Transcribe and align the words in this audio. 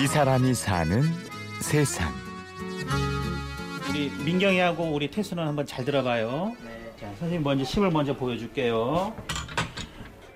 이 0.00 0.06
사람이 0.06 0.54
사는 0.54 1.02
세상. 1.60 2.12
우리 3.90 4.10
민경이하고 4.24 4.84
우리 4.84 5.10
태수는 5.10 5.44
한번 5.44 5.66
잘 5.66 5.84
들어봐요. 5.84 6.54
자, 7.00 7.08
선생님 7.18 7.42
먼저 7.42 7.64
심을 7.64 7.90
먼저 7.90 8.16
보여줄게요. 8.16 9.12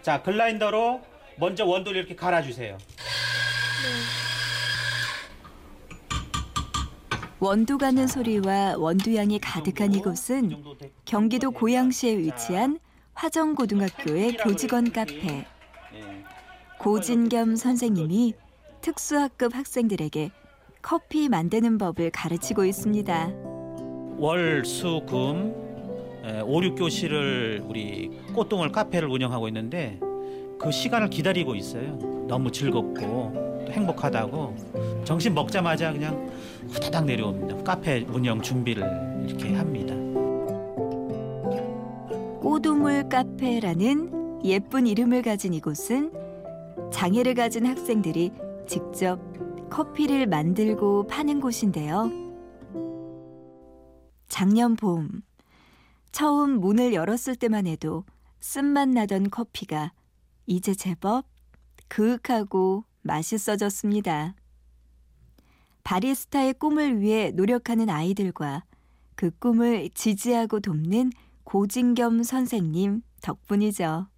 자, 0.03 0.21
글라인더로 0.21 1.01
먼저 1.39 1.65
원두를 1.65 1.99
이렇게 1.99 2.17
갈아주세요. 2.17 2.77
원두 7.39 7.79
가는 7.79 8.09
소리와 8.09 8.75
원두향이 8.79 9.39
가득한 9.39 9.95
이곳은 9.95 10.65
경기도 11.05 11.53
고양시에 11.53 12.19
위치한 12.19 12.81
화정고등학교의 13.15 14.39
교직원 14.39 14.93
카페. 14.93 15.47
예. 15.95 16.25
고진겸 16.81 17.55
선생님이 17.55 18.35
특수학급 18.83 19.55
학생들에게 19.55 20.31
커피 20.83 21.29
만드는 21.29 21.79
법을 21.79 22.11
가르치고 22.11 22.65
있습니다. 22.65 23.33
월, 24.19 24.65
수, 24.65 25.01
금, 25.09 25.55
5, 26.45 26.61
6교시를 26.61 27.65
우리 27.69 28.11
꽃동을 28.35 28.73
카페를 28.73 29.09
운영하고 29.09 29.47
있는데 29.49 29.99
그 30.59 30.71
시간을 30.71 31.11
기다리고 31.11 31.55
있어요. 31.55 31.97
너무 32.27 32.51
즐겁고 32.51 33.65
또 33.67 33.73
행복하다고 33.73 35.03
정신 35.05 35.35
먹자마자 35.35 35.93
그냥 35.93 36.29
후다닥 36.69 37.05
내려옵니다. 37.05 37.63
카페 37.63 38.05
운영 38.09 38.43
준비를 38.43 39.25
이렇게 39.29 39.55
합니다. 39.55 39.95
꼬두물 42.41 43.09
카페라는 43.09 44.41
예쁜 44.45 44.89
이름을 44.89 45.23
가진 45.23 45.55
이곳은 45.55 46.13
장애를 46.93 47.35
가진 47.35 47.67
학생들이 47.67 48.33
직접 48.67 49.21
커피를 49.71 50.27
만들고 50.27 51.07
파는 51.07 51.41
곳인데요. 51.41 52.11
작년 54.29 54.77
봄, 54.77 55.23
처음 56.11 56.61
문을 56.61 56.95
열었을 56.95 57.37
때만 57.37 57.67
해도 57.67 58.05
쓴맛 58.41 58.89
나던 58.89 59.31
커피가 59.31 59.93
이제 60.47 60.75
제법 60.75 61.27
그윽하고 61.89 62.85
맛있어졌습니다. 63.03 64.35
바리스타의 65.85 66.55
꿈을 66.55 67.01
위해 67.01 67.31
노력하는 67.33 67.91
아이들과 67.91 68.65
그 69.15 69.31
꿈을 69.39 69.91
지지하고 69.91 70.61
돕는 70.61 71.13
고진겸 71.45 72.23
선생님 72.23 73.03
덕분이죠. 73.21 74.12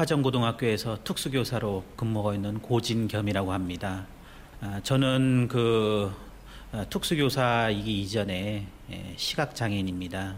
화정고등학교에서 0.00 0.98
특수교사로 1.04 1.84
근무하고 1.96 2.34
있는 2.34 2.58
고진겸이라고 2.60 3.52
합니다. 3.52 4.06
아, 4.60 4.80
저는 4.82 5.48
그 5.48 6.10
아, 6.72 6.84
특수교사이기 6.88 8.00
이전에 8.02 8.66
예, 8.92 9.14
시각장애인입니다. 9.16 10.36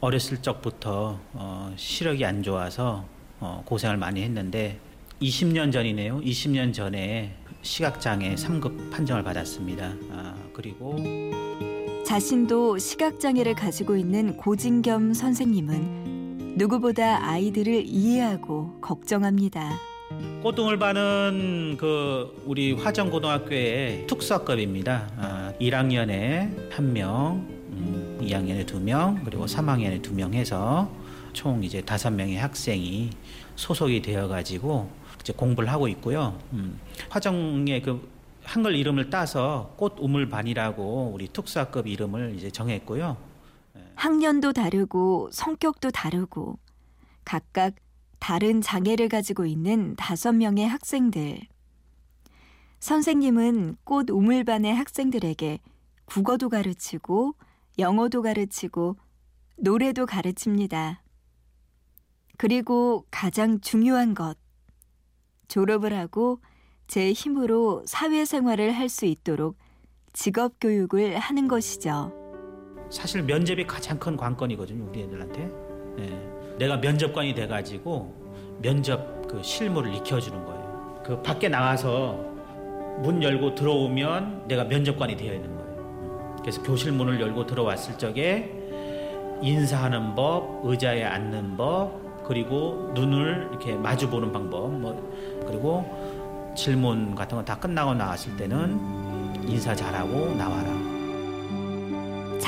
어렸을 0.00 0.40
적부터 0.42 1.18
어, 1.32 1.74
시력이 1.76 2.24
안 2.24 2.42
좋아서 2.42 3.04
어, 3.40 3.62
고생을 3.66 3.96
많이 3.96 4.22
했는데 4.22 4.78
20년 5.20 5.72
전이네요. 5.72 6.20
20년 6.20 6.72
전에 6.72 7.36
시각장애 7.62 8.34
3급 8.36 8.90
판정을 8.90 9.22
받았습니다. 9.22 9.92
아, 10.12 10.34
그리고 10.52 10.96
자신도 12.06 12.78
시각장애를 12.78 13.54
가지고 13.54 13.96
있는 13.96 14.36
고진겸 14.36 15.14
선생님은 15.14 16.19
누구보다 16.56 17.24
아이들을 17.28 17.84
이해하고 17.86 18.78
걱정합니다. 18.80 19.70
바는 20.78 21.76
그 21.78 22.42
우리 22.46 22.72
화정고등학교의 22.72 24.06
특수학급입니다. 24.06 25.08
아, 25.16 25.52
1학년에 25.60 26.70
한 26.70 26.92
명, 26.92 27.46
음, 27.72 28.18
2학년에 28.22 28.66
두 28.66 28.80
명, 28.80 29.22
그리고 29.24 29.46
3학년에 29.46 30.02
두 30.02 30.12
명 30.14 30.34
해서 30.34 30.90
총 31.32 31.62
이제 31.62 31.80
다섯 31.80 32.10
명의 32.10 32.36
학생이 32.36 33.10
소속이 33.54 34.02
되어 34.02 34.26
가지고 34.28 34.90
이제 35.20 35.32
공부를 35.32 35.70
하고 35.70 35.86
있고요. 35.88 36.36
음, 36.52 36.78
화정의 37.08 37.82
그 37.82 38.08
한글 38.42 38.74
이름을 38.74 39.10
따서 39.10 39.74
꽃우물반이라고 39.76 41.12
우리 41.14 41.28
특수학급 41.28 41.86
이름을 41.86 42.34
이제 42.36 42.50
정했고요. 42.50 43.16
학년도 43.94 44.52
다르고 44.52 45.30
성격도 45.32 45.90
다르고 45.90 46.58
각각 47.24 47.74
다른 48.18 48.60
장애를 48.60 49.08
가지고 49.08 49.46
있는 49.46 49.94
다섯 49.96 50.32
명의 50.32 50.66
학생들. 50.68 51.40
선생님은 52.80 53.76
꽃 53.84 54.10
우물반의 54.10 54.74
학생들에게 54.74 55.60
국어도 56.06 56.48
가르치고 56.48 57.34
영어도 57.78 58.22
가르치고 58.22 58.96
노래도 59.58 60.06
가르칩니다. 60.06 61.02
그리고 62.36 63.04
가장 63.10 63.60
중요한 63.60 64.14
것. 64.14 64.38
졸업을 65.48 65.92
하고 65.94 66.40
제 66.86 67.12
힘으로 67.12 67.84
사회생활을 67.86 68.72
할 68.72 68.88
수 68.88 69.04
있도록 69.04 69.56
직업 70.12 70.54
교육을 70.60 71.18
하는 71.18 71.48
것이죠. 71.48 72.19
사실 72.90 73.22
면접이 73.22 73.66
가장 73.66 73.98
큰 73.98 74.16
관건이거든요, 74.16 74.84
우리 74.90 75.02
애들한테. 75.02 75.48
예. 76.00 76.56
내가 76.58 76.76
면접관이 76.76 77.34
돼가지고 77.34 78.14
면접 78.60 79.26
그 79.28 79.40
실무를 79.42 79.94
익혀주는 79.94 80.44
거예요. 80.44 81.00
그 81.04 81.22
밖에 81.22 81.48
나가서 81.48 82.18
문 83.02 83.22
열고 83.22 83.54
들어오면 83.54 84.48
내가 84.48 84.64
면접관이 84.64 85.16
되어 85.16 85.34
있는 85.34 85.48
거예요. 85.56 86.36
그래서 86.40 86.62
교실 86.62 86.92
문을 86.92 87.20
열고 87.20 87.46
들어왔을 87.46 87.96
적에 87.96 88.50
인사하는 89.42 90.14
법, 90.14 90.60
의자에 90.64 91.04
앉는 91.04 91.56
법, 91.56 92.24
그리고 92.26 92.90
눈을 92.94 93.48
이렇게 93.50 93.74
마주 93.74 94.10
보는 94.10 94.32
방법, 94.32 94.70
뭐 94.72 95.44
그리고 95.46 96.52
질문 96.56 97.14
같은 97.14 97.38
거 97.38 97.44
다 97.44 97.58
끝나고 97.58 97.94
나왔을 97.94 98.36
때는 98.36 98.78
인사 99.48 99.74
잘하고 99.74 100.34
나와라. 100.34 100.79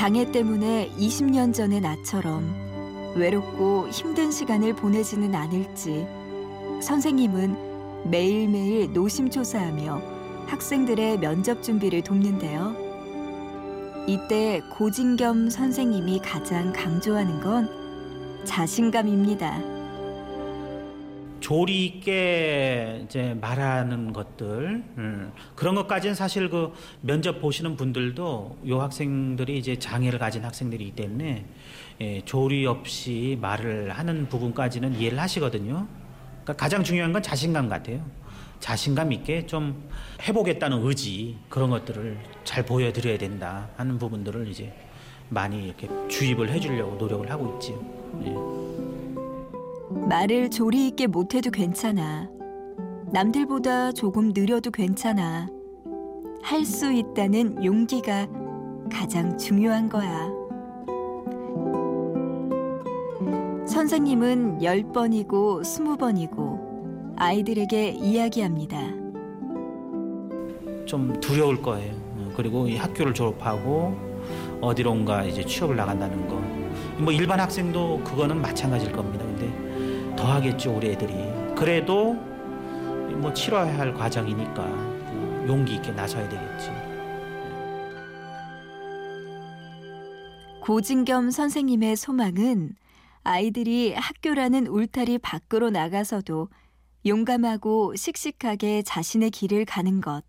장애 0.03 0.29
때문에 0.29 0.91
20년 0.97 1.53
전의 1.53 1.79
나처럼 1.79 3.13
외롭고 3.15 3.87
힘든 3.87 4.31
시간을 4.31 4.75
보내지는 4.75 5.33
않을지 5.33 6.05
선생님은 6.81 8.11
매일매일 8.11 8.91
노심초사하며 8.91 10.01
학생들의 10.47 11.19
면접 11.19 11.63
준비를 11.63 12.01
돕는데요. 12.01 12.75
이때 14.05 14.61
고진겸 14.71 15.49
선생님이 15.49 16.19
가장 16.19 16.73
강조하는 16.73 17.39
건 17.39 17.69
자신감입니다. 18.43 19.82
조리 21.43 21.85
있게 21.85 23.01
이제 23.03 23.33
말하는 23.41 24.13
것들 24.13 24.81
음, 24.97 25.33
그런 25.55 25.75
것까지는 25.75 26.15
사실 26.15 26.49
그 26.49 26.71
면접 27.01 27.41
보시는 27.41 27.75
분들도 27.75 28.59
요 28.65 28.81
학생들이 28.81 29.57
이제 29.57 29.77
장애를 29.77 30.19
가진 30.19 30.45
학생들이기 30.45 30.91
때문에 30.91 31.45
예, 31.99 32.21
조리 32.23 32.65
없이 32.65 33.37
말을 33.41 33.91
하는 33.91 34.29
부분까지는 34.29 34.95
이해를 34.95 35.19
하시거든요. 35.19 35.85
그러니까 36.43 36.53
가장 36.53 36.81
중요한 36.81 37.11
건 37.11 37.21
자신감 37.21 37.67
같아요. 37.67 38.05
자신감 38.61 39.11
있게 39.11 39.45
좀 39.45 39.89
해보겠다는 40.25 40.81
의지 40.85 41.35
그런 41.49 41.69
것들을 41.71 42.19
잘 42.45 42.65
보여드려야 42.65 43.17
된다 43.17 43.67
하는 43.75 43.99
부분들을 43.99 44.47
이제 44.47 44.73
많이 45.27 45.65
이렇게 45.65 45.89
주입을 46.07 46.49
해주려고 46.51 46.95
노력을 46.95 47.29
하고 47.29 47.53
있지요. 47.55 47.83
예. 48.27 48.92
말을 50.07 50.49
조리 50.49 50.87
있게 50.87 51.07
못해도 51.07 51.51
괜찮아. 51.51 52.29
남들보다 53.11 53.91
조금 53.93 54.31
느려도 54.33 54.71
괜찮아. 54.71 55.47
할 56.41 56.65
수 56.65 56.91
있다는 56.91 57.63
용기가 57.63 58.27
가장 58.91 59.37
중요한 59.37 59.87
거야. 59.87 60.29
선생님은 63.65 64.59
10번이고 64.59 65.61
20번이고 65.61 67.13
아이들에게 67.17 67.89
이야기합니다. 67.91 68.77
좀 70.85 71.17
두려울 71.21 71.61
거예요. 71.61 71.93
어, 72.17 72.31
그리고 72.35 72.67
이 72.67 72.75
학교를 72.75 73.13
졸업하고 73.13 73.95
어디론가 74.59 75.23
이제 75.25 75.43
취업을 75.45 75.75
나간다는 75.77 76.27
거. 76.27 76.35
뭐 77.01 77.13
일반 77.13 77.39
학생도 77.39 78.01
그거는 78.03 78.41
마찬가지일 78.41 78.91
겁니다. 78.91 79.22
더 80.23 80.31
하겠죠, 80.31 80.77
우리 80.77 80.91
애들이. 80.91 81.13
그래도 81.53 82.13
뭐 82.13 83.33
치러야 83.33 83.77
할 83.77 83.93
과정이니까 83.93 84.63
어, 84.63 85.45
용기 85.49 85.75
있게 85.75 85.91
나서야 85.91 86.29
되겠지. 86.29 86.71
고진겸 90.61 91.29
선생님의 91.29 91.97
소망은 91.97 92.73
아이들이 93.23 93.93
학교라는 93.95 94.67
울타리 94.67 95.17
밖으로 95.17 95.69
나가서도 95.69 96.47
용감하고 97.05 97.97
씩씩하게 97.97 98.83
자신의 98.83 99.29
길을 99.29 99.65
가는 99.65 99.99
것. 99.99 100.23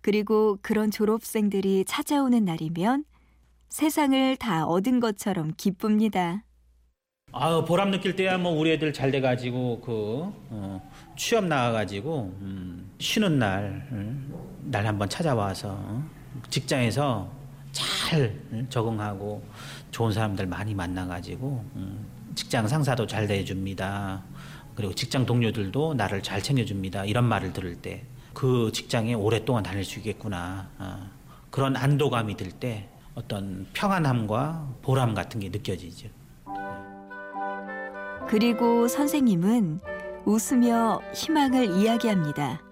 그리고 0.00 0.58
그런 0.62 0.92
졸업생들이 0.92 1.86
찾아오는 1.88 2.44
날이면 2.44 3.04
세상을 3.68 4.36
다 4.36 4.64
얻은 4.64 5.00
것처럼 5.00 5.54
기쁩니다. 5.56 6.44
아유 7.32 7.64
보람 7.66 7.90
느낄 7.90 8.16
때야 8.16 8.38
뭐 8.38 8.52
우리 8.52 8.72
애들 8.72 8.92
잘 8.92 9.10
돼가지고 9.12 9.80
그 9.80 10.32
어, 10.50 10.90
취업 11.16 11.44
나와가지고 11.44 12.36
음, 12.40 12.90
쉬는 12.98 13.38
날날 13.38 14.86
한번 14.86 15.08
찾아와서 15.08 15.68
어, 15.78 16.02
직장에서 16.50 17.30
잘 17.72 18.36
음, 18.52 18.66
적응하고 18.68 19.42
좋은 19.92 20.12
사람들 20.12 20.46
많이 20.46 20.74
만나가지고 20.74 21.64
음, 21.76 22.06
직장 22.34 22.66
상사도 22.66 23.06
잘 23.06 23.26
대해줍니다. 23.28 24.22
그리고 24.74 24.94
직장 24.94 25.24
동료들도 25.26 25.94
나를 25.94 26.22
잘 26.22 26.42
챙겨줍니다. 26.42 27.04
이런 27.04 27.24
말을 27.24 27.52
들을 27.52 27.76
때 27.76 28.04
그 28.32 28.70
직장에 28.72 29.14
오랫동안 29.14 29.62
다닐 29.62 29.84
수 29.84 29.98
있겠구나. 29.98 30.68
어, 30.78 31.10
그런 31.50 31.76
안도감이 31.76 32.36
들 32.36 32.52
때 32.52 32.88
어떤 33.14 33.66
평안함과 33.72 34.76
보람 34.82 35.14
같은 35.14 35.40
게 35.40 35.48
느껴지죠. 35.48 36.08
그리고 38.30 38.86
선생님은 38.86 39.80
웃으며 40.24 41.00
희망을 41.12 41.64
이야기합니다. 41.64 42.62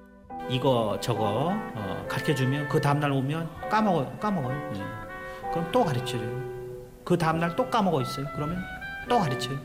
이거 0.48 0.96
저거 1.00 1.52
어, 1.74 2.06
가르쳐 2.08 2.32
주면 2.32 2.68
그 2.68 2.80
다음 2.80 3.00
날 3.00 3.10
오면 3.10 3.68
까먹어요 3.68 4.18
까먹어요 4.20 4.72
예. 4.76 5.50
그럼 5.50 5.68
또 5.72 5.84
가르쳐줘요 5.84 6.30
그 7.04 7.18
다음 7.18 7.40
날 7.40 7.56
또 7.56 7.68
까먹어 7.68 8.00
있어요 8.02 8.26
그러면 8.36 8.56
또 9.08 9.18
가르쳐요 9.18 9.58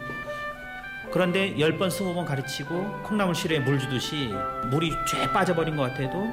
그런데 1.11 1.57
열번 1.59 1.89
스무 1.91 2.15
번 2.15 2.25
가르치고 2.25 3.03
콩나물 3.03 3.35
시루에 3.35 3.59
물 3.59 3.79
주듯이 3.79 4.33
물이 4.71 4.91
쫙 5.07 5.31
빠져버린 5.31 5.77
것 5.77 5.83
같아도 5.83 6.27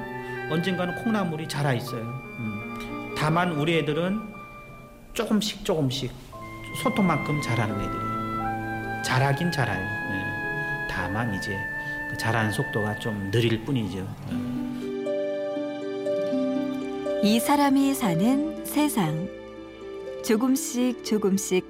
언젠가는 0.49 0.95
콩나물이 1.03 1.47
자라 1.47 1.73
있어요 1.73 2.01
음. 2.01 3.13
다만 3.15 3.51
우리 3.51 3.77
애들은 3.77 4.19
조금씩 5.13 5.63
조금씩 5.63 6.11
손톱만큼 6.83 7.41
자라는 7.41 7.79
애들이에요 7.79 8.10
자라긴 9.03 9.51
자라요 9.51 9.81
예. 9.81 10.87
다만 10.89 11.33
이제 11.33 11.57
그 12.09 12.17
자라는 12.17 12.51
속도가 12.51 12.99
좀 12.99 13.29
느릴 13.31 13.63
뿐이죠 13.63 14.07
예. 14.31 14.61
이 17.23 17.39
사람이 17.39 17.93
사는 17.93 18.65
세상. 18.65 19.29
조금씩 20.25 21.05
조금씩 21.05 21.63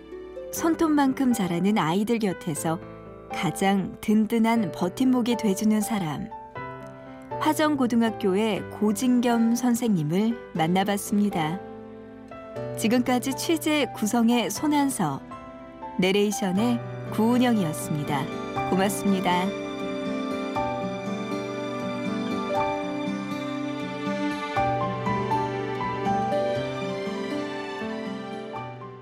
손톱만큼 0.53 1.33
자라는 1.33 1.77
아이들 1.77 2.19
곁에서 2.19 2.79
가장 3.33 3.97
든든한 3.99 4.71
버팀목이 4.71 5.35
돼주는 5.35 5.81
사람. 5.81 6.29
화정고등학교의 7.41 8.61
고진겸 8.79 9.55
선생님을 9.55 10.53
만나봤습니다. 10.53 11.59
지금까지 12.77 13.33
취재 13.33 13.87
구성의 13.93 14.49
손한서, 14.51 15.19
내레이션의 15.99 16.79
구운영이었습니다. 17.11 18.69
고맙습니다. 18.69 19.70